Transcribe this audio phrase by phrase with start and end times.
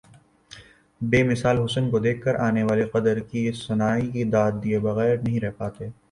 [1.01, 5.15] بے مثال حسن کو دیکھ کر آنے والے قدرت کی صناعی کی داد دئے بغیر
[5.17, 5.85] نہیں رہ پاتے۔